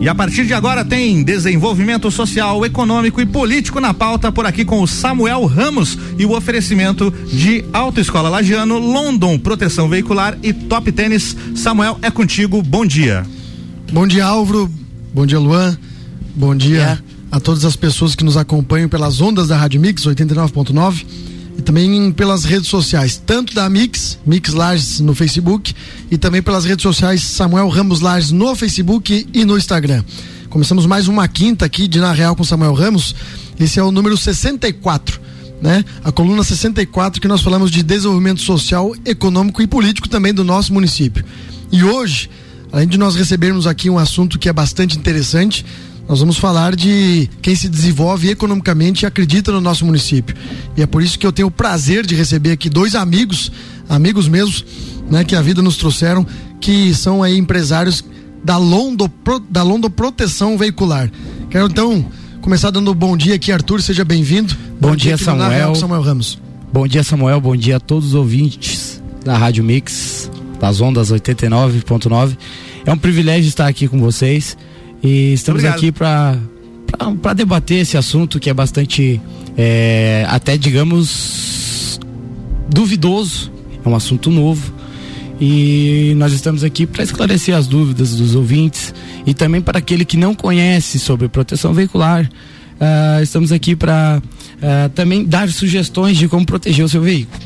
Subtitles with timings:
[0.00, 4.64] E a partir de agora tem desenvolvimento social, econômico e político na pauta por aqui
[4.64, 10.90] com o Samuel Ramos e o oferecimento de Autoescola Lagiano, London Proteção Veicular e Top
[10.92, 11.36] Tênis.
[11.56, 12.62] Samuel, é contigo.
[12.62, 13.26] Bom dia.
[13.92, 14.70] Bom dia, Álvaro.
[15.12, 15.76] Bom dia, Luan.
[16.32, 17.36] Bom dia é.
[17.36, 21.27] a todas as pessoas que nos acompanham pelas ondas da Rádio Mix 89.9 e
[21.68, 25.74] também pelas redes sociais, tanto da Mix, Mix Lages no Facebook
[26.10, 30.02] e também pelas redes sociais Samuel Ramos Lages no Facebook e no Instagram.
[30.48, 33.14] Começamos mais uma quinta aqui de Na Real com Samuel Ramos.
[33.60, 35.20] Esse é o número 64,
[35.60, 35.84] né?
[36.02, 40.72] A coluna 64 que nós falamos de desenvolvimento social, econômico e político também do nosso
[40.72, 41.22] município.
[41.70, 42.30] E hoje,
[42.72, 45.66] além de nós recebermos aqui um assunto que é bastante interessante,
[46.08, 50.34] nós vamos falar de quem se desenvolve economicamente e acredita no nosso município.
[50.74, 53.52] E é por isso que eu tenho o prazer de receber aqui dois amigos,
[53.88, 54.64] amigos mesmos,
[55.10, 56.26] né, que a vida nos trouxeram,
[56.60, 58.02] que são aí empresários
[58.42, 59.10] da Londo,
[59.50, 61.10] da Londo Proteção Veicular.
[61.50, 62.06] Quero então
[62.40, 64.54] começar dando um bom dia aqui, Arthur, seja bem-vindo.
[64.80, 65.74] Bom, bom, dia, dia Samuel.
[65.74, 66.38] Samuel Ramos.
[66.72, 67.38] Bom dia, Samuel.
[67.38, 72.36] Bom dia a todos os ouvintes da Rádio Mix, das ondas 89.9.
[72.86, 74.56] É um privilégio estar aqui com vocês
[75.02, 76.38] e estamos aqui para
[77.22, 79.20] para debater esse assunto que é bastante
[79.56, 82.00] é, até digamos
[82.68, 83.52] duvidoso.
[83.84, 84.72] É um assunto novo.
[85.40, 88.92] E nós estamos aqui para esclarecer as dúvidas dos ouvintes
[89.24, 92.28] e também para aquele que não conhece sobre proteção veicular
[92.78, 97.40] uh, estamos aqui para uh, também dar sugestões de como proteger o seu veículo.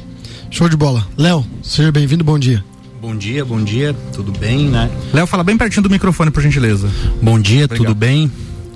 [0.50, 1.06] Show de bola.
[1.16, 2.72] Léo seja bem-vindo bom dia
[3.03, 4.89] Bom dia, bom dia, tudo bem, né?
[5.12, 6.89] Léo, fala bem pertinho do microfone, por gentileza.
[7.20, 7.89] Bom dia, Obrigado.
[7.89, 8.31] tudo bem?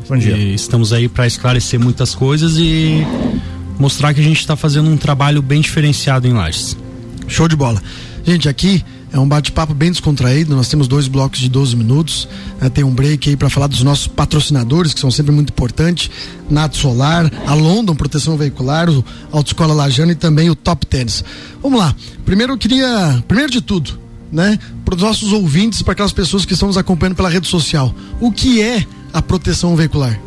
[0.09, 0.37] Bom dia.
[0.37, 3.07] E estamos aí para esclarecer muitas coisas e
[3.79, 6.77] mostrar que a gente está fazendo um trabalho bem diferenciado em Lages.
[7.29, 7.81] Show de bola.
[8.25, 10.57] Gente, aqui é um bate-papo bem descontraído.
[10.57, 12.29] Nós temos dois blocos de 12 minutos.
[12.61, 12.69] Né?
[12.69, 16.11] Tem um break aí para falar dos nossos patrocinadores, que são sempre muito importantes:
[16.51, 21.23] Nato Solar, a London Proteção Veicular, o Autoescola Lajano e também o Top Tennis.
[21.63, 21.95] Vamos lá.
[22.25, 26.53] Primeiro eu queria, primeiro de tudo, né, para os nossos ouvintes, para aquelas pessoas que
[26.53, 27.95] estão nos acompanhando pela rede social.
[28.21, 30.21] O que é a proteção veicular?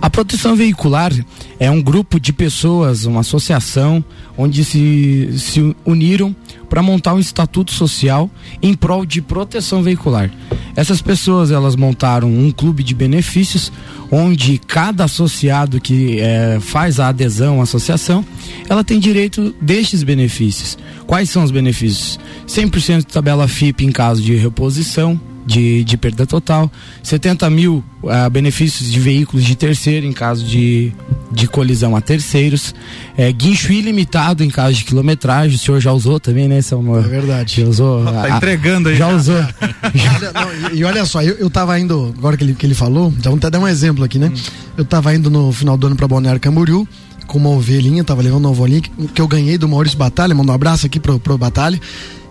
[0.00, 1.12] A proteção veicular
[1.58, 4.04] é um grupo de pessoas, uma associação,
[4.36, 6.36] onde se, se uniram
[6.68, 8.30] para montar um estatuto social
[8.62, 10.30] em prol de proteção veicular.
[10.76, 13.72] Essas pessoas elas montaram um clube de benefícios
[14.10, 18.24] onde cada associado que é, faz a adesão à associação,
[18.68, 20.78] ela tem direito destes benefícios.
[21.06, 22.20] Quais são os benefícios?
[22.46, 26.70] 100% de tabela FIP em caso de reposição, de, de perda total,
[27.04, 30.92] 70 mil uh, benefícios de veículos de terceiro em caso de,
[31.30, 32.74] de colisão a terceiros,
[33.16, 37.04] é, guincho ilimitado em caso de quilometragem, o senhor já usou também, né, Samuel?
[37.04, 37.60] É verdade.
[37.62, 38.04] Já usou.
[38.04, 38.96] Tá a, entregando aí.
[38.96, 39.36] Já usou.
[40.34, 43.12] não, e, e, olha só, eu, eu tava indo, agora que ele, que ele falou,
[43.16, 44.32] já vamos até dar um exemplo aqui, né?
[44.34, 44.40] Hum.
[44.76, 46.86] Eu tava indo no final do ano pra Balneário Camboriú,
[47.28, 50.50] com uma ovelhinha, tava levando uma ovelhinha que, que eu ganhei do Maurício Batalha, mando
[50.50, 51.80] um abraço aqui pro, pro Batalha.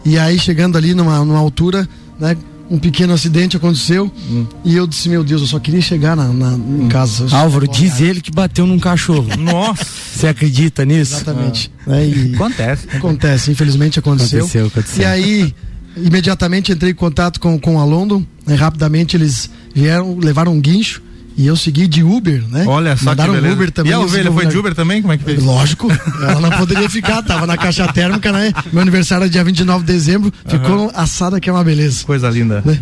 [0.03, 1.87] E aí, chegando ali numa, numa altura,
[2.19, 2.35] né?
[2.69, 4.45] Um pequeno acidente aconteceu hum.
[4.63, 7.27] e eu disse, meu Deus, eu só queria chegar na, na em casa.
[7.35, 9.27] Álvaro, diz ele que bateu num cachorro.
[9.37, 9.85] Nossa!
[9.85, 11.15] Você acredita nisso?
[11.15, 11.71] Exatamente.
[11.85, 11.97] Ah.
[11.97, 12.35] É, e...
[12.35, 12.87] Acontece.
[12.91, 14.39] Acontece, infelizmente aconteceu.
[14.39, 15.01] Aconteceu, aconteceu.
[15.01, 15.55] E aí,
[15.97, 21.01] imediatamente entrei em contato com, com a London, né, rapidamente eles vieram, levaram um guincho
[21.38, 22.66] e eu segui de Uber, né?
[22.68, 23.56] Olha só Mandaram que beleza.
[23.56, 23.91] Uber também.
[23.91, 25.01] E a ovelha foi de Uber também?
[25.01, 25.44] Como é que fez?
[25.44, 25.91] Lógico.
[26.22, 28.53] Ela não poderia ficar, tava na caixa térmica, né?
[28.72, 30.34] Meu aniversário é dia 29 de dezembro.
[30.47, 30.91] Ficou uhum.
[30.94, 32.06] assada que é uma beleza.
[32.06, 32.63] Coisa linda.
[32.66, 32.79] Né?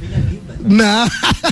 [0.66, 1.08] Não.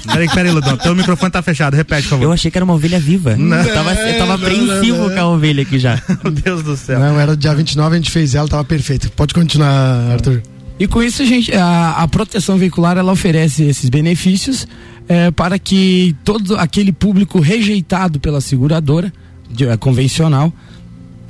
[0.06, 0.78] Peraí, peraí, Ludão.
[0.78, 1.76] Teu microfone tá fechado.
[1.76, 2.26] Repete, por favor.
[2.26, 3.36] Eu achei que era uma ovelha viva.
[3.36, 3.58] Não.
[3.58, 6.02] Eu tava, eu tava apreensivo não, não, com a ovelha aqui já.
[6.24, 7.00] Meu Deus do céu.
[7.00, 9.12] Não, era dia 29, a gente fez ela, tava perfeito.
[9.12, 10.42] Pode continuar, Arthur.
[10.82, 14.68] E com isso a gente, a, a proteção veicular ela oferece esses benefícios
[15.08, 19.14] é, para que todo aquele público rejeitado pela seguradora
[19.48, 20.52] de, a convencional,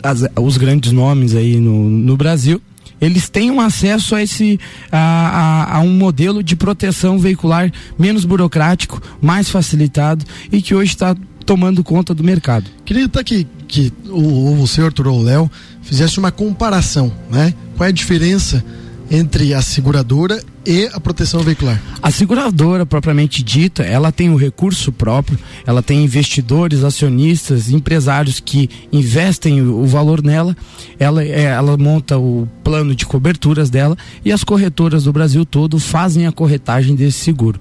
[0.02, 2.62] as, os grandes nomes aí no, no Brasil,
[3.02, 4.58] eles tenham acesso a esse
[4.90, 7.70] a, a, a, um modelo de proteção veicular
[8.00, 11.14] menos burocrático, mais facilitado e que hoje está
[11.46, 12.72] tomando conta do mercado.
[12.86, 15.52] Queria estar aqui que o, o senhor Arthur ou o Léo
[15.82, 17.54] fizesse uma comparação, né?
[17.76, 18.64] Qual é a diferença
[19.12, 21.80] entre a seguradora e a proteção veicular?
[22.02, 25.38] A seguradora propriamente dita, ela tem o recurso próprio,
[25.68, 30.56] ela tem investidores, acionistas, empresários que investem o valor nela,
[30.98, 35.78] ela, é, ela monta o plano de coberturas dela e as corretoras do Brasil todo
[35.78, 37.60] fazem a corretagem desse seguro.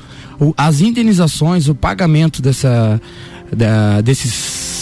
[0.56, 3.00] As indenizações, o pagamento dessa,
[3.54, 4.32] da, desses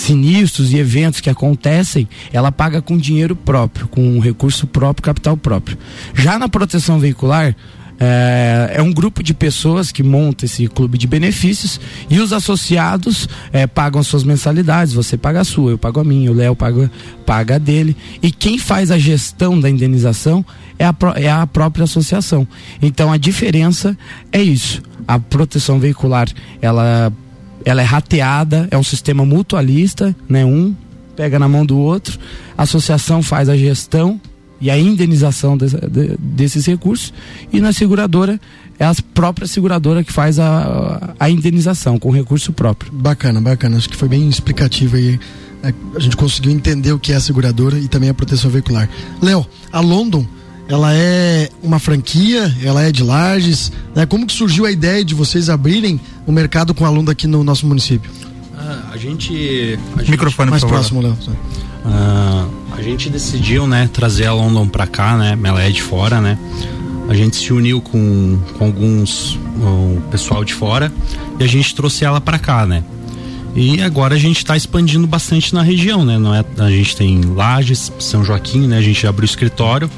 [0.09, 5.77] sinistros e eventos que acontecem, ela paga com dinheiro próprio, com recurso próprio, capital próprio.
[6.15, 7.55] Já na proteção veicular,
[8.01, 13.29] É, é, um grupo de pessoas que monta esse clube de benefícios e os associados
[13.53, 14.95] é, pagam suas mensalidades.
[14.95, 16.89] Você paga a sua, eu pago a minha, o Léo paga,
[17.27, 17.97] paga a dele.
[18.23, 20.45] E quem faz a gestão da indenização
[20.79, 22.47] é a, é a própria associação.
[22.81, 23.99] Então a diferença
[24.31, 24.81] é isso.
[25.05, 26.29] A proteção veicular,
[26.63, 27.13] ela,
[27.65, 30.45] ela é rateada, é um sistema mutualista, né?
[30.45, 30.75] Um
[31.17, 32.19] pega na mão do outro,
[32.57, 34.21] a associação faz a gestão
[34.61, 37.13] e a indenização de, de, desses recursos
[37.53, 38.41] e na seguradora
[38.79, 42.93] é a própria seguradora que faz a, a indenização com recurso próprio.
[42.93, 43.77] Bacana, bacana.
[43.77, 45.19] Acho que foi bem explicativo aí.
[45.65, 48.89] É, a gente conseguiu entender o que é a seguradora e também a proteção veicular.
[49.21, 50.25] Léo, a London,
[50.69, 54.05] ela é uma franquia, ela é de Lages, né?
[54.05, 57.43] Como que surgiu a ideia de vocês abrirem o mercado com a London aqui no
[57.43, 58.11] nosso município?
[58.57, 59.79] Ah, a gente...
[59.97, 61.17] A gente Microfone, mais próximo, Léo.
[61.85, 65.39] Uh, a gente decidiu, né, trazer a London para cá, né?
[65.43, 66.39] Ela é de fora, né?
[67.09, 70.93] A gente se uniu com, com alguns o pessoal de fora
[71.41, 72.85] e a gente trouxe ela para cá, né?
[73.57, 76.19] E agora a gente está expandindo bastante na região, né?
[76.19, 78.77] Não é, a gente tem Lages, São Joaquim, né?
[78.77, 79.91] A gente abriu escritório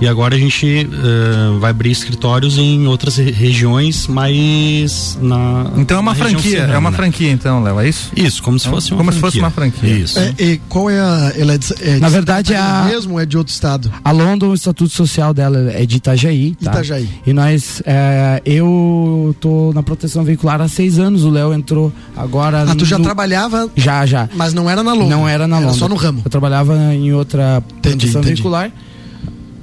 [0.00, 5.70] e agora a gente uh, vai abrir escritórios em outras regiões, mas na.
[5.76, 8.10] Então é uma franquia, serrana, é uma franquia, então, Léo, é isso?
[8.16, 9.30] Isso, como se fosse uma como franquia.
[9.30, 9.90] se fosse uma franquia.
[9.90, 10.18] Isso.
[10.18, 11.32] É, e qual é a.
[11.36, 12.84] Ela é de, é na verdade, é a.
[12.88, 13.90] mesmo é de outro estado?
[14.04, 16.54] A London, o estatuto social dela é de Itajaí.
[16.62, 16.72] Tá?
[16.72, 17.08] Itajaí.
[17.26, 17.82] E nós.
[17.86, 22.64] É, eu tô na proteção veicular há seis anos, o Léo entrou agora.
[22.68, 23.04] Ah, tu já no...
[23.04, 23.70] trabalhava?
[23.76, 24.28] Já, já.
[24.34, 25.08] Mas não era na London?
[25.08, 25.70] Não era na London.
[25.70, 26.22] Era só no ramo.
[26.24, 28.34] Eu trabalhava em outra entendi, proteção entendi.
[28.34, 28.70] veicular.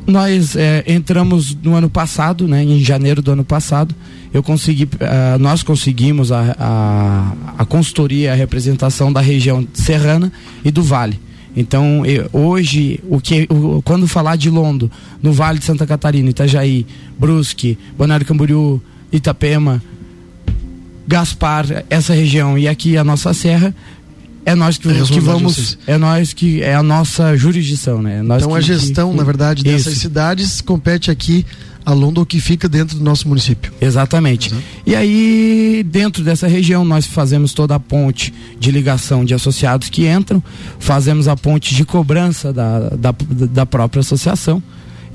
[0.08, 3.96] Nós é, entramos no ano passado, né, em janeiro do ano passado.
[4.34, 10.32] Eu consegui, uh, nós conseguimos a, a, a consultoria, a representação da região serrana
[10.64, 11.20] e do Vale.
[11.56, 14.90] Então, eu, hoje, o que, o, quando falar de Londo,
[15.22, 16.86] no Vale de Santa Catarina, Itajaí,
[17.20, 18.82] Brusque, Balneário Camboriú,
[19.12, 19.82] Itapema,
[21.06, 23.76] Gaspar, essa região e aqui a nossa serra,
[24.46, 28.22] é nós que, que vamos, é nós que é a nossa jurisdição, né?
[28.22, 31.46] Nós então que, a gestão, que, na verdade, dessas cidades compete aqui
[31.86, 33.72] a London que fica dentro do nosso município.
[33.82, 34.50] Exatamente.
[34.50, 34.64] Exato.
[34.86, 40.08] E aí, dentro dessa região, nós fazemos toda a ponte de ligação de associados que
[40.08, 40.44] entram,
[40.80, 43.16] fazemos a ponte de cobrança da, da,
[43.52, 44.62] da própria associação.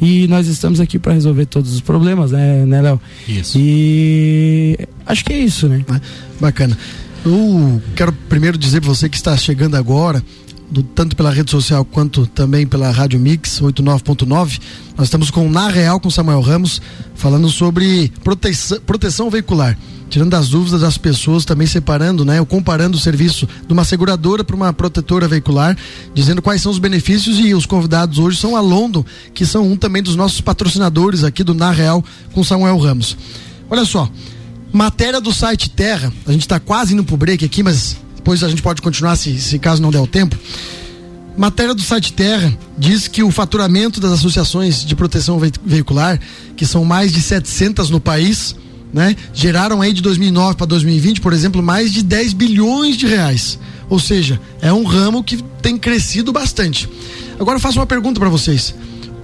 [0.01, 3.01] E nós estamos aqui para resolver todos os problemas, né, né Léo?
[3.27, 3.57] Isso.
[3.59, 5.85] E acho que é isso, né?
[6.39, 6.77] Bacana.
[7.27, 10.23] Eu quero primeiro dizer para você que está chegando agora,
[10.71, 14.61] do, tanto pela rede social quanto também pela Rádio Mix 89.9,
[14.97, 16.81] nós estamos com Na Real com Samuel Ramos,
[17.17, 19.77] falando sobre proteção, proteção veicular.
[20.09, 24.45] Tirando as dúvidas das pessoas, também separando, né, ou comparando o serviço de uma seguradora
[24.45, 25.77] para uma protetora veicular,
[26.15, 29.77] dizendo quais são os benefícios e os convidados hoje são a London, que são um
[29.77, 33.17] também dos nossos patrocinadores aqui do Na Real com Samuel Ramos.
[33.69, 34.09] Olha só,
[34.73, 38.49] Matéria do site Terra, a gente está quase indo pro break aqui, mas depois a
[38.49, 40.37] gente pode continuar se, se caso não der o tempo.
[41.37, 46.19] Matéria do site Terra diz que o faturamento das associações de proteção veicular,
[46.57, 48.57] que são mais de 700 no país,
[48.93, 53.59] né, geraram aí de 2009 para 2020, por exemplo, mais de 10 bilhões de reais.
[53.89, 56.89] Ou seja, é um ramo que tem crescido bastante.
[57.39, 58.75] Agora eu faço uma pergunta para vocês.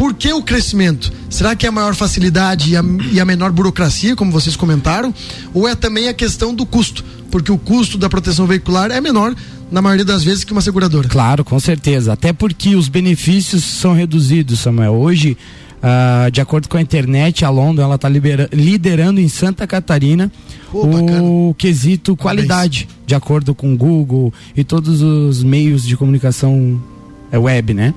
[0.03, 1.13] Por que o crescimento?
[1.31, 2.83] Será que é a maior facilidade e a,
[3.13, 5.15] e a, menor burocracia, como vocês comentaram?
[5.55, 7.05] Ou é também a questão do custo?
[7.31, 9.33] Porque o custo da proteção veicular é menor,
[9.71, 11.09] na maioria das vezes, que uma seguradora.
[11.09, 12.15] Claro, com certeza.
[12.15, 14.95] Até porque os benefícios são reduzidos, Samuel.
[14.95, 15.39] Hoje,
[15.77, 20.33] uh, de acordo com a internet, a London ela está liderando em Santa Catarina
[20.73, 21.55] o bacana.
[21.57, 23.07] quesito qualidade, Parabéns.
[23.07, 26.83] de acordo com o Google e todos os meios de comunicação
[27.31, 27.95] é, web, né?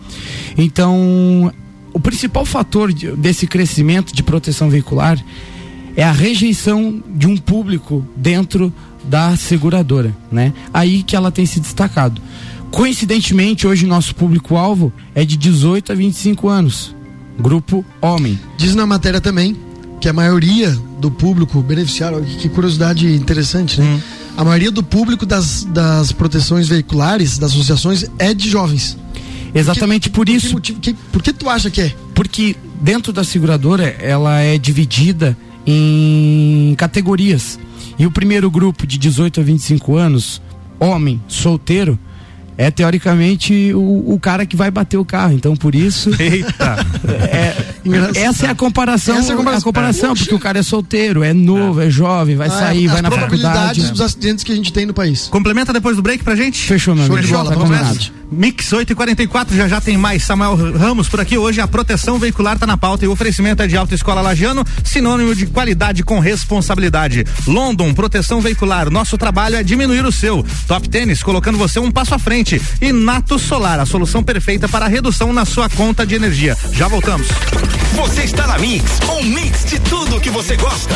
[0.56, 1.52] Então,
[1.96, 5.18] o principal fator de, desse crescimento de proteção veicular
[5.96, 8.72] é a rejeição de um público dentro
[9.06, 10.52] da seguradora, né?
[10.74, 12.22] Aí que ela tem se destacado.
[12.70, 16.94] Coincidentemente, hoje nosso público-alvo é de 18 a 25 anos,
[17.40, 18.38] grupo homem.
[18.58, 19.56] Diz na matéria também
[20.02, 23.86] que a maioria do público beneficiário, que curiosidade interessante, né?
[23.88, 24.02] Hum.
[24.36, 28.98] A maioria do público das, das proteções veiculares, das associações, é de jovens.
[29.56, 30.52] Exatamente por, que, por isso.
[30.52, 31.96] Por que, que, por que tu acha que é?
[32.14, 37.58] Porque dentro da seguradora ela é dividida em categorias.
[37.98, 40.42] E o primeiro grupo de 18 a 25 anos,
[40.80, 41.98] homem, solteiro,
[42.58, 45.34] é teoricamente o, o, cara que vai bater o carro.
[45.34, 46.10] Então, por isso.
[46.20, 46.78] Eita!
[47.32, 47.56] É,
[48.20, 49.18] essa é a comparação.
[49.18, 51.90] Essa é a comparação, a comparação porque o cara é solteiro, é novo, é, é
[51.90, 53.30] jovem, vai ah, sair, vai na faculdade.
[53.30, 55.28] probabilidades dos acidentes que a gente tem no país.
[55.28, 56.60] Complementa depois do break pra gente?
[56.66, 57.28] Fechou, meu Show amigo.
[57.28, 58.00] De bola, tá combinado.
[58.32, 60.24] Mix 8 e 44 já já tem mais.
[60.24, 61.62] Samuel Ramos por aqui hoje.
[61.62, 65.46] A proteção veicular tá na pauta e o oferecimento é de Autoescola Lagiano, sinônimo de
[65.46, 67.24] qualidade com responsabilidade.
[67.48, 68.90] London, proteção veicular.
[68.90, 70.46] Nosso trabalho é diminuir o seu.
[70.68, 72.45] Top Tênis, colocando você um passo à frente.
[72.80, 76.56] E Nato Solar, a solução perfeita para a redução na sua conta de energia.
[76.72, 77.28] Já voltamos.
[77.96, 80.96] Você está na Mix, um mix de tudo que você gosta.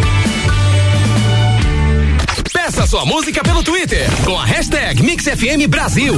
[2.87, 6.15] Sua música pelo Twitter com a hashtag MixFM Brasil.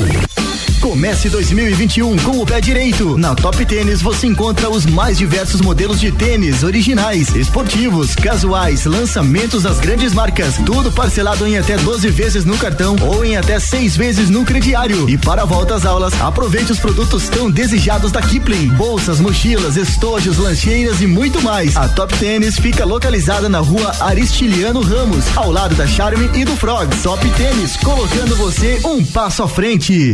[0.84, 3.18] Comece 2021 com o pé direito.
[3.18, 9.64] Na Top Tênis você encontra os mais diversos modelos de tênis originais, esportivos, casuais, lançamentos
[9.64, 10.58] das grandes marcas.
[10.66, 15.10] Tudo parcelado em até 12 vezes no cartão ou em até 6 vezes no crediário.
[15.10, 19.78] E para a volta às aulas, aproveite os produtos tão desejados da Kipling: bolsas, mochilas,
[19.78, 21.78] estojos, lancheiras e muito mais.
[21.78, 26.58] A Top Tênis fica localizada na rua Aristiliano Ramos, ao lado da Charme e do
[26.58, 26.94] Frog.
[27.02, 30.14] Top Tênis, colocando você um passo à frente.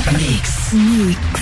[0.00, 0.72] Mix.
[0.72, 1.41] Mix.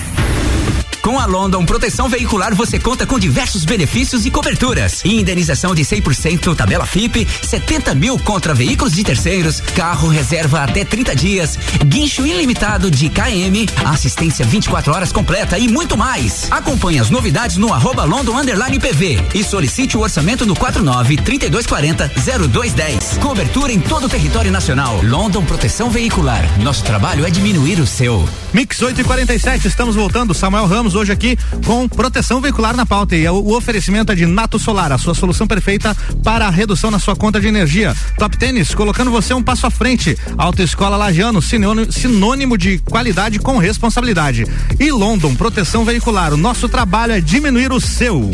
[1.11, 5.03] Com a London Proteção Veicular você conta com diversos benefícios e coberturas.
[5.03, 11.13] Indenização de 100% tabela FIP, 70 mil contra veículos de terceiros, carro reserva até 30
[11.13, 16.47] dias, guincho ilimitado de KM, assistência 24 horas completa e muito mais.
[16.49, 22.09] Acompanhe as novidades no arroba London Underline PV e solicite o orçamento no 49 3240
[22.47, 23.17] 0210.
[23.17, 25.01] Cobertura em todo o território nacional.
[25.03, 26.47] London Proteção Veicular.
[26.61, 28.25] Nosso trabalho é diminuir o seu.
[28.53, 30.33] Mix 8 e 47, estamos voltando.
[30.33, 33.15] Samuel Ramos hoje aqui com proteção veicular na pauta.
[33.15, 36.99] E o oferecimento é de Nato Solar, a sua solução perfeita para a redução na
[36.99, 37.95] sua conta de energia.
[38.17, 40.17] Top Tênis, colocando você um passo à frente.
[40.37, 40.97] Autoescola
[41.41, 44.45] sinônimo, sinônimo de qualidade com responsabilidade.
[44.79, 46.33] E London, proteção veicular.
[46.33, 48.31] O nosso trabalho é diminuir o seu.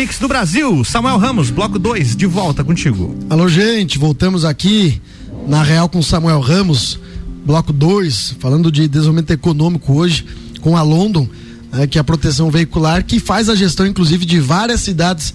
[0.00, 0.82] Mix do Brasil.
[0.82, 3.14] Samuel Ramos, bloco 2, de volta contigo.
[3.28, 4.98] Alô, gente, voltamos aqui
[5.46, 6.98] na Real com Samuel Ramos,
[7.44, 10.24] bloco 2, falando de desenvolvimento econômico hoje
[10.62, 11.28] com a London,
[11.70, 15.34] né, que é a proteção veicular, que faz a gestão, inclusive, de várias cidades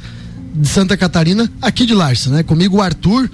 [0.55, 2.41] de Santa Catarina, aqui de Larsa, né?
[2.41, 3.29] Comigo o Arthur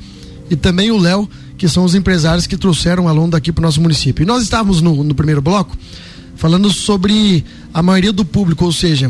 [0.50, 3.66] e também o Léo, que são os empresários que trouxeram a London aqui para o
[3.66, 4.24] nosso município.
[4.24, 5.78] E nós estávamos no, no primeiro bloco
[6.36, 9.10] falando sobre a maioria do público, ou seja,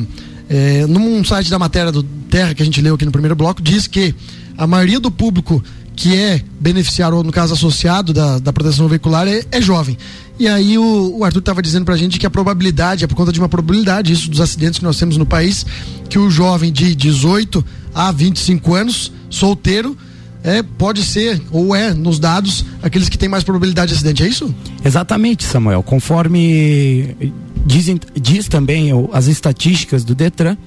[0.51, 3.61] é, num site da matéria do Terra que a gente leu aqui no primeiro bloco,
[3.61, 4.13] diz que
[4.57, 5.63] a maioria do público
[5.95, 9.97] que é beneficiário, ou no caso associado da, da proteção veicular, é, é jovem.
[10.37, 13.31] E aí o, o Arthur estava dizendo pra gente que a probabilidade, é por conta
[13.31, 15.65] de uma probabilidade, isso dos acidentes que nós temos no país,
[16.09, 19.95] que o jovem de 18 a 25 anos, solteiro,
[20.43, 24.27] é, pode ser, ou é, nos dados, aqueles que têm mais probabilidade de acidente, é
[24.27, 24.53] isso?
[24.83, 25.81] Exatamente, Samuel.
[25.83, 27.15] Conforme
[27.65, 30.57] Dizem, diz também as estatísticas do Detran,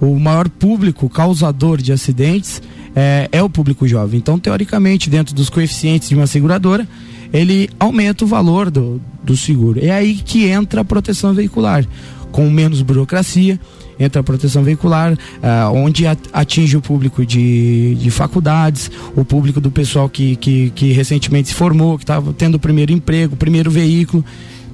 [0.00, 2.60] o maior público causador de acidentes
[2.94, 4.18] é, é, o público jovem.
[4.18, 6.86] Então, teoricamente, dentro dos coeficientes de uma seguradora,
[7.32, 9.80] ele aumenta o valor do, do seguro.
[9.82, 11.86] É aí que entra a proteção veicular,
[12.30, 13.58] com menos burocracia,
[13.98, 19.70] entra a proteção veicular, ah, onde atinge o público de, de faculdades, o público do
[19.70, 23.70] pessoal que, que, que recentemente se formou, que estava tendo o primeiro emprego, o primeiro
[23.70, 24.24] veículo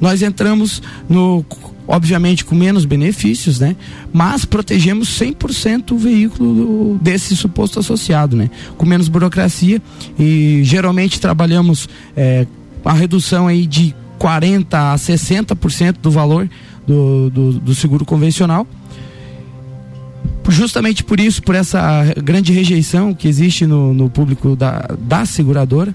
[0.00, 1.44] nós entramos no
[1.86, 3.74] obviamente com menos benefícios, né?
[4.12, 8.50] Mas protegemos 100% o veículo desse suposto associado, né?
[8.76, 9.80] Com menos burocracia
[10.18, 12.46] e geralmente trabalhamos é,
[12.84, 16.48] a redução aí de 40 a 60% do valor
[16.86, 18.66] do, do, do seguro convencional
[20.50, 25.94] justamente por isso, por essa grande rejeição que existe no, no público da, da seguradora,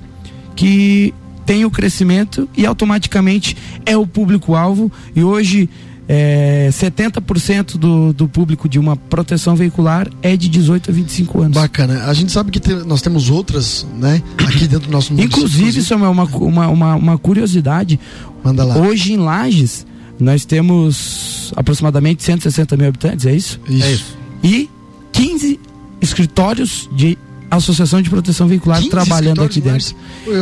[0.55, 1.13] que
[1.45, 4.91] tem o crescimento e automaticamente é o público-alvo.
[5.15, 5.69] E hoje
[6.07, 11.57] é, 70% do, do público de uma proteção veicular é de 18 a 25 anos.
[11.57, 12.05] Bacana.
[12.05, 14.21] A gente sabe que te, nós temos outras, né?
[14.37, 15.37] Aqui dentro do nosso município.
[15.37, 17.99] Inclusive, isso é uma, uma, uma, uma curiosidade.
[18.43, 18.77] Manda lá.
[18.77, 19.85] Hoje em Lages,
[20.19, 23.59] nós temos aproximadamente 160 mil habitantes, é isso?
[23.67, 23.85] Isso.
[23.85, 24.17] É isso.
[24.43, 24.69] E
[25.13, 25.59] 15
[26.01, 27.17] escritórios de
[27.57, 29.95] Associação de Proteção Veicular trabalhando aqui dentro.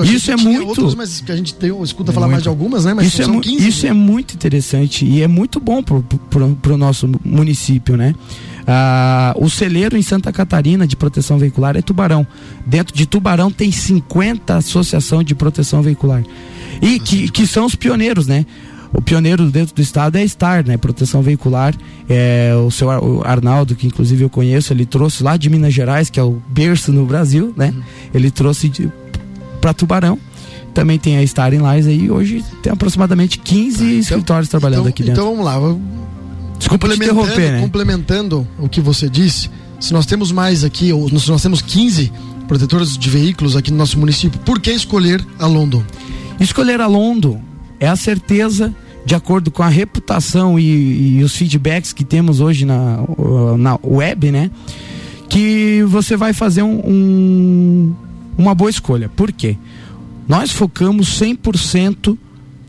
[0.04, 0.68] Isso é muito.
[0.68, 2.34] Outros, mas que a gente tem, escuta falar muito.
[2.34, 2.94] mais de algumas, né?
[2.94, 3.90] Mas isso, é, 15, isso né?
[3.90, 8.16] é muito interessante e é muito bom para o nosso município, né?
[8.68, 12.26] Ah, o celeiro em Santa Catarina de proteção veicular é Tubarão.
[12.66, 16.24] Dentro de Tubarão tem 50 associações de proteção veicular.
[16.82, 18.46] E que, que são os pioneiros, né?
[18.94, 20.76] O pioneiro dentro do estado é a STAR, né?
[20.78, 21.74] Proteção veicular.
[22.10, 26.10] É, o seu o Arnaldo, que inclusive eu conheço, ele trouxe lá de Minas Gerais,
[26.10, 27.74] que é o berço no Brasil, né?
[27.76, 27.84] Uhum.
[28.14, 28.92] Ele trouxe
[29.62, 30.20] para Tubarão.
[30.74, 32.12] Também tem a Star em Lais aí.
[32.12, 35.22] Hoje tem aproximadamente 15 ah, então, escritórios trabalhando então, aqui dentro.
[35.22, 35.78] Então vamos lá.
[36.58, 37.62] Desculpa complementando, interromper, né?
[37.62, 42.12] Complementando o que você disse, se nós temos mais aqui, ou se nós temos 15
[42.48, 45.82] protetores de veículos aqui no nosso município, por que escolher a London?
[46.40, 47.42] Escolher a London
[47.82, 48.74] é a certeza
[49.04, 53.00] de acordo com a reputação e, e, os feedbacks que temos hoje na,
[53.58, 54.52] na web, né?
[55.28, 57.96] Que você vai fazer um, um,
[58.38, 59.10] uma boa escolha.
[59.10, 59.58] Por quê?
[60.28, 62.16] Nós focamos 100%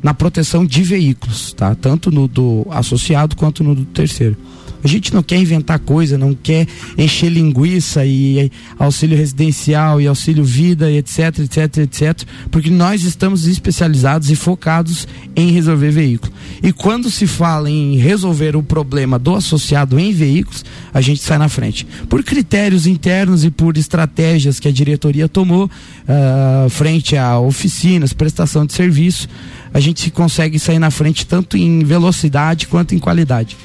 [0.03, 1.75] na proteção de veículos, tá?
[1.75, 4.37] Tanto no do associado quanto no do terceiro.
[4.85, 6.67] A gente não quer inventar coisa, não quer
[6.99, 14.31] encher linguiça e auxílio residencial e auxílio vida, etc, etc, etc, porque nós estamos especializados
[14.31, 16.35] e focados em resolver veículos.
[16.63, 21.39] E quando se fala em resolver o problema do associado em veículos, a gente sai
[21.39, 21.87] na frente.
[22.09, 28.67] Por critérios internos e por estratégias que a diretoria tomou uh, frente a oficinas, prestação
[28.67, 29.29] de serviço,
[29.73, 33.57] a gente consegue sair na frente tanto em velocidade quanto em qualidade.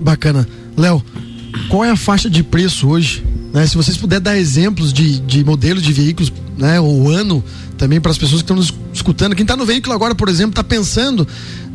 [0.00, 0.46] Bacana.
[0.76, 1.02] Léo,
[1.68, 3.24] qual é a faixa de preço hoje?
[3.52, 3.66] Né?
[3.66, 6.80] Se vocês puderem dar exemplos de, de modelos de veículos, né?
[6.80, 7.42] O ano
[7.76, 9.34] também para as pessoas que estão nos escutando.
[9.34, 11.26] Quem está no veículo agora, por exemplo, está pensando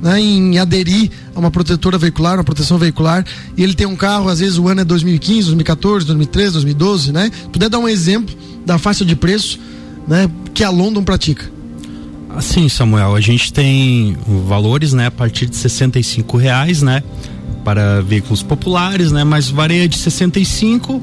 [0.01, 3.25] né, em aderir a uma protetora veicular, uma proteção veicular,
[3.57, 7.31] e ele tem um carro, às vezes o ano é 2015, 2014, 2013, 2012, né?
[7.51, 8.35] Puder dar um exemplo
[8.65, 9.59] da faixa de preço,
[10.07, 10.29] né?
[10.53, 11.51] Que a London pratica.
[12.29, 14.15] Assim, Samuel, a gente tem
[14.47, 17.03] valores, né, a partir de 65 reais, né?
[17.63, 19.23] Para veículos populares, né?
[19.23, 21.01] Mas varia de 65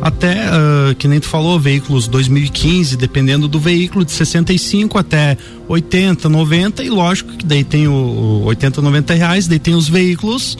[0.00, 5.36] até, uh, que nem tu falou, veículos 2015, dependendo do veículo, de 65 até
[5.68, 9.88] 80, 90 e lógico que daí tem o, o 80, 90 reais, daí tem os
[9.88, 10.58] veículos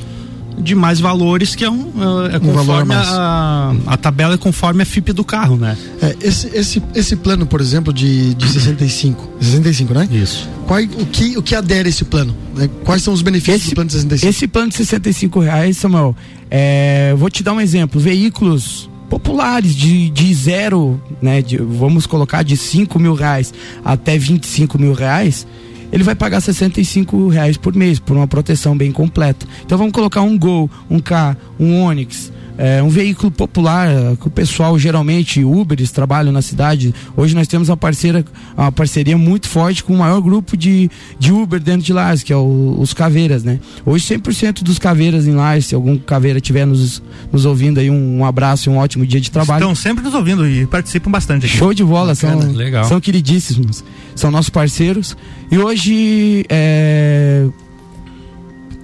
[0.59, 1.91] de mais valores que é, um,
[2.31, 5.77] é, é conforme um a, a, tabela é conforme a FIP do carro, né?
[6.01, 10.09] É, esse, esse, esse plano, por exemplo, de, de 65, 65, né?
[10.11, 10.49] Isso.
[10.67, 12.35] Qual, o, que, o que adere esse plano?
[12.55, 12.69] Né?
[12.85, 14.31] Quais são os benefícios esse, do plano de 65?
[14.31, 16.17] Esse plano de 65 reais, Samuel,
[16.51, 18.01] é, vou te dar um exemplo.
[18.01, 21.43] Veículos populares de, de zero, né?
[21.43, 23.53] De, vamos colocar de 5 mil reais
[23.85, 25.47] até 25 mil reais
[25.93, 29.47] ele vai pagar 65 reais por mês por uma proteção bem completa.
[29.65, 34.29] Então vamos colocar um Gol, um K, um Onix, é, um veículo popular é, que
[34.29, 36.95] o pessoal geralmente Uberes trabalham na cidade.
[37.17, 38.25] Hoje nós temos uma parceira,
[38.57, 42.33] uma parceria muito forte com o maior grupo de, de Uber dentro de Lages, que
[42.33, 43.59] é o, os Caveiras, né?
[43.85, 48.19] Hoje 100% dos Caveiras em Lages, se algum Caveira estiver nos, nos ouvindo aí, um,
[48.19, 49.63] um, abraço e um ótimo dia de trabalho.
[49.63, 51.57] Estão sempre nos ouvindo e participam bastante aqui.
[51.57, 52.85] Show de bola, são, Legal.
[52.85, 55.17] são queridíssimos, são nossos parceiros.
[55.51, 57.47] E hoje é,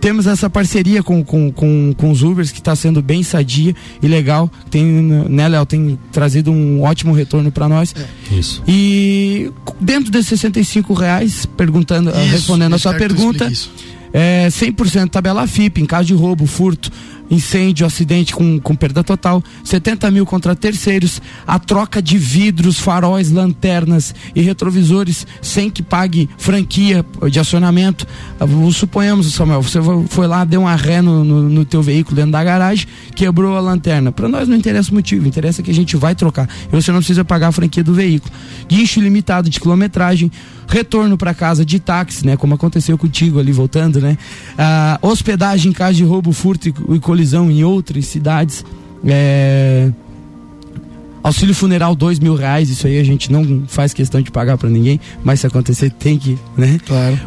[0.01, 4.09] temos essa parceria com, com, com, com os Ubers que está sendo bem sadia e
[4.09, 4.51] legal.
[4.71, 7.95] Tem, né, Léo, tem trazido um ótimo retorno para nós.
[7.97, 8.35] É.
[8.35, 8.63] Isso.
[8.67, 13.51] E dentro desses 65 reais, perguntando, isso, respondendo a sua pergunta,
[14.13, 16.91] é 100% tabela FIP, em caso de roubo, furto,
[17.31, 23.31] incêndio, acidente com, com perda total, 70 mil contra terceiros, a troca de vidros, faróis,
[23.31, 28.07] lanternas e retrovisores sem que pague franquia de acionamento.
[28.73, 32.43] Suponhamos, Samuel, você foi lá, deu uma ré no, no, no teu veículo dentro da
[32.43, 34.11] garagem, quebrou a lanterna.
[34.11, 36.49] Para nós não interessa o motivo, interessa que a gente vai trocar.
[36.67, 38.33] E você não precisa pagar a franquia do veículo.
[38.69, 40.31] Guincho limitado de quilometragem,
[40.71, 42.37] retorno para casa de táxi, né?
[42.37, 44.17] Como aconteceu contigo ali voltando, né?
[44.57, 48.65] Ah, hospedagem em caso de roubo, furto e, e colisão em outras cidades.
[49.05, 49.91] É...
[51.23, 54.71] Auxílio funeral dois mil reais, isso aí a gente não faz questão de pagar para
[54.71, 56.81] ninguém, mas se acontecer tem que, né?
[56.87, 57.19] Claro.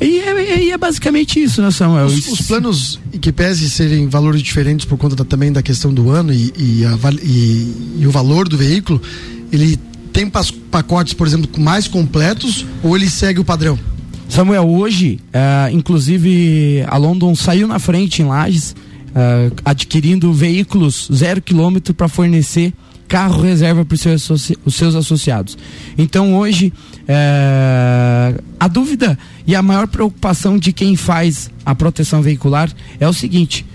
[0.00, 2.06] E é, é, é basicamente isso, né, Samuel?
[2.06, 6.10] Os, os planos que pese serem valores diferentes por conta da, também da questão do
[6.10, 9.00] ano e, e, a, e, e o valor do veículo,
[9.50, 9.78] ele
[10.12, 10.30] tem
[10.70, 13.78] pacotes, por exemplo, mais completos ou ele segue o padrão?
[14.28, 18.76] Samuel, hoje, uh, inclusive, a London saiu na frente em Lages,
[19.10, 22.72] uh, adquirindo veículos zero quilômetro para fornecer
[23.10, 25.58] carro reserva para os seus associados.
[25.98, 32.70] Então hoje uh, a dúvida e a maior preocupação de quem faz a proteção veicular
[33.00, 33.66] é o seguinte: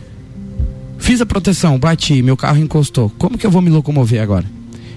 [0.98, 4.46] fiz a proteção, bati, meu carro encostou, como que eu vou me locomover agora?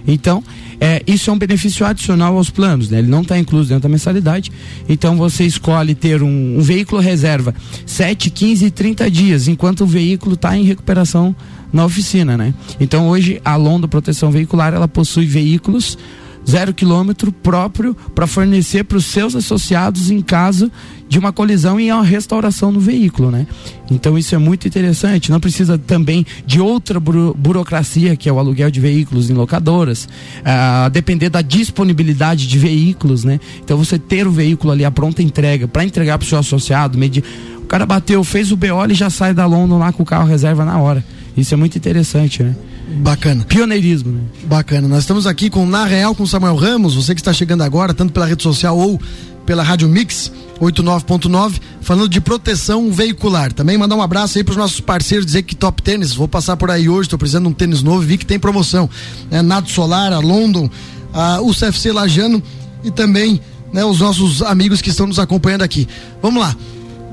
[0.07, 0.43] Então,
[0.81, 2.99] é, isso é um benefício adicional aos planos, né?
[2.99, 4.53] ele não está incluso dentro da mensalidade.
[4.89, 9.87] Então você escolhe ter um, um veículo reserva 7, 15 e 30 dias, enquanto o
[9.87, 11.35] veículo está em recuperação
[11.73, 12.37] na oficina.
[12.37, 12.55] Né?
[12.79, 15.99] Então hoje a Londa Proteção Veicular ela possui veículos
[16.49, 20.71] zero quilômetro próprio para fornecer para os seus associados em caso
[21.09, 23.47] de uma colisão e a restauração do veículo, né?
[23.91, 25.31] Então isso é muito interessante.
[25.31, 30.09] Não precisa também de outra buro burocracia que é o aluguel de veículos em locadoras,
[30.45, 33.41] a depender da disponibilidade de veículos, né?
[33.63, 36.99] Então você ter o veículo ali a pronta entrega para entregar para o seu associado,
[36.99, 37.25] medir
[37.59, 40.27] o cara bateu, fez o BO e já sai da London lá com o carro
[40.27, 41.05] reserva na hora.
[41.39, 42.57] Isso é muito interessante, né?
[42.97, 43.45] Bacana.
[43.45, 44.21] Pioneirismo, né?
[44.45, 44.89] Bacana.
[44.89, 48.13] Nós estamos aqui com Na Real com Samuel Ramos, você que está chegando agora, tanto
[48.13, 49.01] pela rede social ou
[49.47, 53.53] pela Rádio Mix 89.9, falando de proteção veicular.
[53.53, 56.57] Também mandar um abraço aí para os nossos parceiros dizer que Top Tênis, vou passar
[56.57, 58.91] por aí hoje, estou precisando de um tênis novo, vi que tem promoção.
[59.31, 59.41] Né?
[59.41, 60.69] Nato Solar, a London,
[61.15, 62.43] a UCFC Lajano
[62.83, 63.41] e também
[63.73, 65.87] né, os nossos amigos que estão nos acompanhando aqui.
[66.21, 66.57] Vamos lá.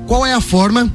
[0.08, 0.92] Qual é a forma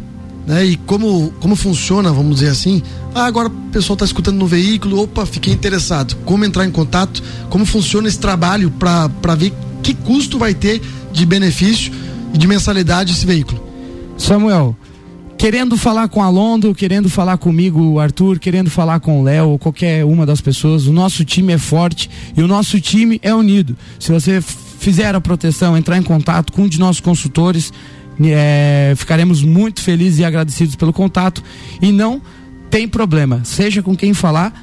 [0.51, 0.65] né?
[0.65, 2.83] E como, como funciona, vamos dizer assim,
[3.15, 6.17] ah, agora o pessoal está escutando no veículo, opa, fiquei interessado.
[6.25, 7.23] Como entrar em contato?
[7.49, 10.81] Como funciona esse trabalho para ver que custo vai ter
[11.13, 11.93] de benefício
[12.33, 13.63] e de mensalidade esse veículo?
[14.17, 14.75] Samuel,
[15.37, 20.03] querendo falar com a Londo, querendo falar comigo, Arthur, querendo falar com o Léo, qualquer
[20.03, 23.77] uma das pessoas, o nosso time é forte e o nosso time é unido.
[23.97, 27.71] Se você fizer a proteção, entrar em contato com um de nossos consultores,
[28.25, 31.43] é, ficaremos muito felizes e agradecidos pelo contato.
[31.81, 32.21] E não
[32.69, 34.53] tem problema, seja com quem falar,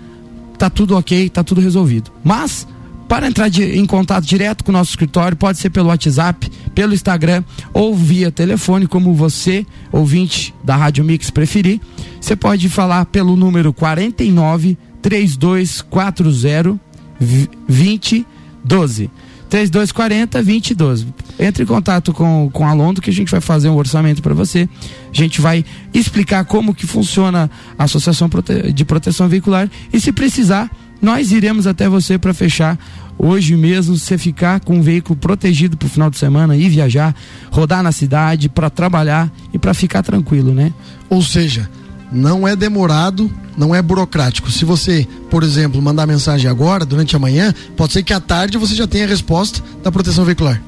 [0.57, 2.11] tá tudo ok, tá tudo resolvido.
[2.25, 2.66] Mas
[3.09, 6.92] para entrar de, em contato direto com o nosso escritório, pode ser pelo WhatsApp, pelo
[6.92, 7.42] Instagram
[7.73, 11.81] ou via telefone, como você, ouvinte da Rádio Mix, preferir.
[12.21, 16.79] Você pode falar pelo número 49 3240
[17.18, 19.11] 2012.
[19.48, 21.06] 3240 2012.
[21.38, 24.34] Entre em contato com, com a Londo que a gente vai fazer um orçamento para
[24.34, 24.68] você.
[25.11, 28.28] A gente vai explicar como que funciona a Associação
[28.74, 32.78] de Proteção Veicular e se precisar, nós iremos até você para fechar
[33.18, 37.14] hoje mesmo, você ficar com um veículo protegido para o final de semana e viajar,
[37.50, 40.72] rodar na cidade para trabalhar e para ficar tranquilo, né?
[41.11, 41.68] Ou seja,
[42.11, 44.51] não é demorado, não é burocrático.
[44.51, 48.57] Se você, por exemplo, mandar mensagem agora, durante a manhã, pode ser que à tarde
[48.57, 50.62] você já tenha a resposta da proteção veicular.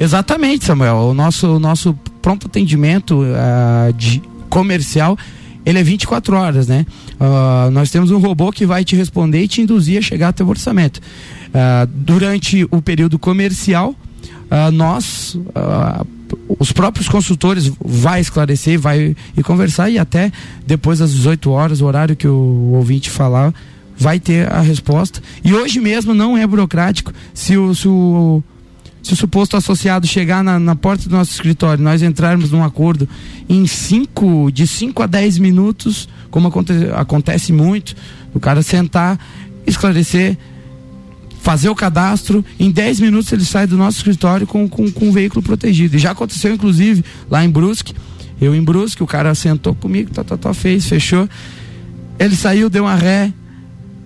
[0.00, 0.96] Exatamente, Samuel.
[0.96, 5.16] O nosso, nosso pronto atendimento uh, de comercial
[5.66, 6.86] ele é 24 horas, né?
[7.20, 10.42] Uh, nós temos um robô que vai te responder e te induzir a chegar até
[10.42, 10.98] o orçamento.
[10.98, 13.94] Uh, durante o período comercial,
[14.72, 15.36] nós,
[16.58, 20.32] os próprios consultores, vai esclarecer, vai e conversar e até
[20.66, 23.52] depois das 18 horas, o horário que o ouvinte falar,
[23.96, 25.20] vai ter a resposta.
[25.44, 27.12] E hoje mesmo não é burocrático.
[27.34, 28.42] Se o, se o
[29.02, 33.08] se o suposto associado chegar na, na, porta do nosso escritório, nós entrarmos num acordo
[33.48, 37.96] em cinco, de 5 a 10 minutos, como aconte, acontece muito,
[38.34, 39.18] o cara sentar,
[39.66, 40.36] esclarecer,
[41.40, 45.12] fazer o cadastro, em 10 minutos ele sai do nosso escritório com, com, com um
[45.12, 45.96] veículo protegido.
[45.96, 47.94] E já aconteceu, inclusive, lá em Brusque,
[48.40, 51.28] eu em Brusque, o cara sentou comigo, tá, tá, tá, fez, fechou.
[52.18, 53.32] Ele saiu, deu uma ré,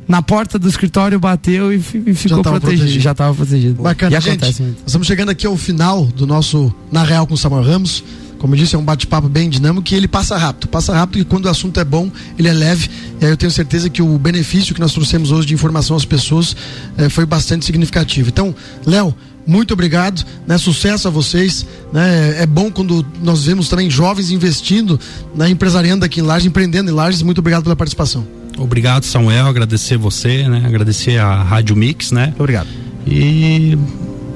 [0.09, 1.81] na porta do escritório bateu e, e
[2.14, 2.61] ficou protegido.
[2.61, 3.01] protegido.
[3.01, 3.83] Já estava protegido.
[3.83, 4.40] Bacana, e gente.
[4.40, 8.05] Nós estamos chegando aqui ao final do nosso Na Real com o Samuel Ramos.
[8.42, 10.66] Como eu disse, é um bate-papo bem dinâmico e ele passa rápido.
[10.66, 12.90] Passa rápido e quando o assunto é bom, ele é leve.
[13.20, 16.05] E aí eu tenho certeza que o benefício que nós trouxemos hoje de informação às
[16.05, 16.57] pessoas
[16.98, 18.31] eh, foi bastante significativo.
[18.31, 18.52] Então,
[18.85, 19.14] Léo,
[19.46, 20.59] muito obrigado, né?
[20.59, 22.42] Sucesso a vocês, né?
[22.42, 24.98] É bom quando nós vemos também jovens investindo,
[25.37, 25.48] né?
[25.48, 27.22] empresariando aqui em Lages, empreendendo em Lages.
[27.22, 28.26] Muito obrigado pela participação.
[28.59, 29.46] Obrigado, Samuel.
[29.46, 30.64] Agradecer você, né?
[30.66, 32.35] Agradecer a Rádio Mix, né?
[32.37, 32.68] Obrigado.
[33.07, 33.78] E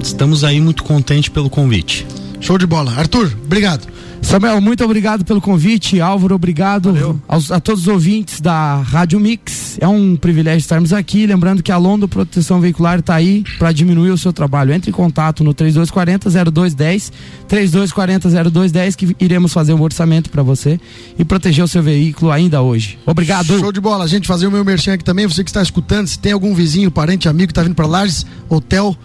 [0.01, 2.07] estamos aí muito contentes pelo convite.
[2.39, 2.91] Show de bola.
[2.91, 3.87] Arthur, obrigado.
[4.21, 6.01] Samuel, muito obrigado pelo convite.
[6.01, 9.77] Álvaro, obrigado aos, a todos os ouvintes da Rádio Mix.
[9.79, 11.25] É um privilégio estarmos aqui.
[11.25, 14.73] Lembrando que a Londo Proteção Veicular está aí para diminuir o seu trabalho.
[14.73, 17.11] Entre em contato no 3240-0210,
[17.47, 20.79] 3240-0210, que iremos fazer um orçamento para você
[21.17, 22.99] e proteger o seu veículo ainda hoje.
[23.05, 23.57] Obrigado.
[23.59, 24.03] Show de bola.
[24.03, 25.25] A gente fazer o meu merchan aqui também.
[25.25, 28.25] Você que está escutando, se tem algum vizinho, parente, amigo que está vindo para Lages,
[28.49, 28.97] Hotel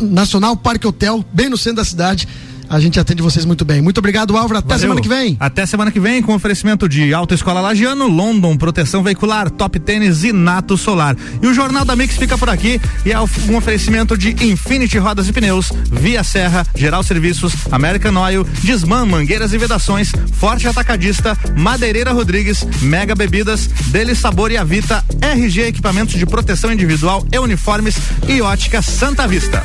[0.00, 2.28] Nacional Parque Hotel, bem no centro da cidade
[2.68, 3.80] a gente atende vocês muito bem.
[3.80, 4.58] Muito obrigado, Álvaro.
[4.58, 4.80] Até Valeu.
[4.80, 5.36] semana que vem.
[5.40, 10.32] Até semana que vem com oferecimento de Autoescola Lagiano, London, Proteção Veicular, Top Tênis e
[10.32, 11.16] Nato Solar.
[11.42, 15.28] E o Jornal da Mix fica por aqui e é um oferecimento de Infinity Rodas
[15.28, 22.12] e Pneus, Via Serra, Geral Serviços, American Oil, Desmã, Mangueiras e Vedações, Forte Atacadista, Madeireira
[22.12, 27.96] Rodrigues, Mega Bebidas, Dele Sabor e Avita, RG Equipamentos de Proteção Individual e Uniformes
[28.28, 29.62] e Ótica Santa Vista.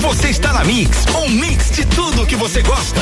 [0.00, 3.00] Você está na Mix, um mix de tudo tudo que você gosta.